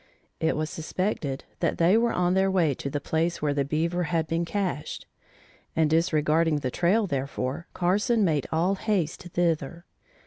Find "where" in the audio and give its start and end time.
3.39-3.53